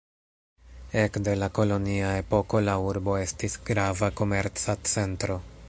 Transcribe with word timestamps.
Ek 1.01 1.19
de 1.27 1.35
la 1.41 1.49
kolonia 1.57 2.09
epoko 2.21 2.63
la 2.69 2.77
urbo 2.87 3.17
estis 3.27 3.59
grava 3.69 4.13
komerca 4.23 4.77
centro. 4.95 5.39